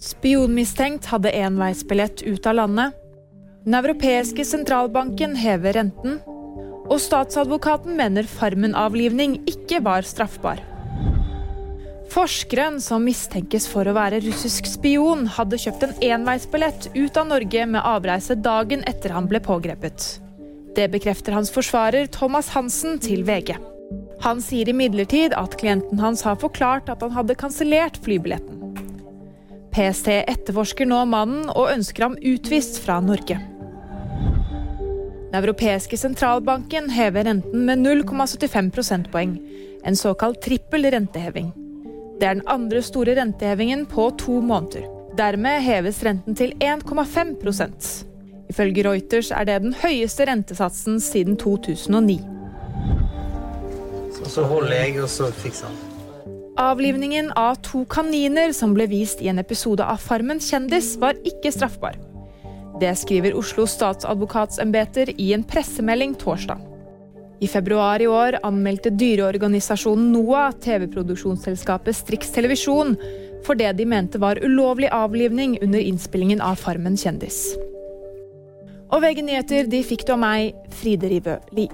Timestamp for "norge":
17.28-17.66, 33.00-33.38